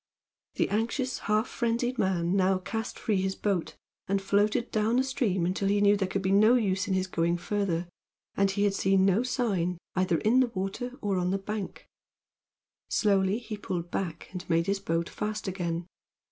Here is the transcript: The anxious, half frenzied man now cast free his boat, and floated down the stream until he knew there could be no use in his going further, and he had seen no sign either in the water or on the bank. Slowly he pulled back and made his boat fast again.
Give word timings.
The 0.55 0.67
anxious, 0.69 1.19
half 1.29 1.47
frenzied 1.47 1.99
man 1.99 2.35
now 2.35 2.57
cast 2.57 2.97
free 2.97 3.21
his 3.21 3.35
boat, 3.35 3.75
and 4.07 4.19
floated 4.19 4.71
down 4.71 4.95
the 4.95 5.03
stream 5.03 5.45
until 5.45 5.67
he 5.67 5.79
knew 5.79 5.95
there 5.95 6.07
could 6.07 6.23
be 6.23 6.31
no 6.31 6.55
use 6.55 6.87
in 6.87 6.95
his 6.95 7.05
going 7.05 7.37
further, 7.37 7.87
and 8.35 8.49
he 8.49 8.63
had 8.63 8.73
seen 8.73 9.05
no 9.05 9.21
sign 9.21 9.77
either 9.95 10.17
in 10.17 10.39
the 10.39 10.47
water 10.55 10.93
or 11.01 11.19
on 11.19 11.29
the 11.29 11.37
bank. 11.37 11.85
Slowly 12.89 13.37
he 13.37 13.57
pulled 13.57 13.91
back 13.91 14.27
and 14.31 14.49
made 14.49 14.65
his 14.65 14.79
boat 14.79 15.07
fast 15.07 15.47
again. 15.47 15.85